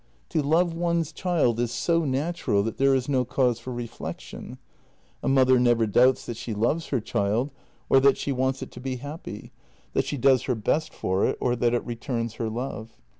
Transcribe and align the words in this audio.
To 0.29 0.41
love 0.41 0.73
one's 0.73 1.11
child 1.11 1.59
is 1.59 1.69
so 1.71 2.05
natural 2.05 2.63
that 2.63 2.79
there 2.79 2.95
is 2.95 3.07
no 3.07 3.23
cause 3.23 3.59
for 3.59 3.71
reflec 3.71 4.19
tion. 4.19 4.57
A 5.21 5.27
mother 5.27 5.59
never 5.59 5.85
doubts 5.85 6.25
that 6.25 6.37
she 6.37 6.55
loves 6.55 6.87
her 6.87 6.99
child, 6.99 7.51
or 7.87 7.99
that 7.99 8.17
she 8.17 8.31
wants 8.31 8.63
it 8.63 8.71
to 8.71 8.79
be 8.79 8.95
happy— 8.95 9.51
that 9.93 10.05
she 10.05 10.17
does 10.17 10.45
her 10.45 10.55
best 10.55 10.91
for 10.91 11.27
it, 11.27 11.37
or 11.39 11.55
that 11.55 11.75
it 11.75 11.85
returns 11.85 12.33
her 12.41 12.49
love. 12.49 12.97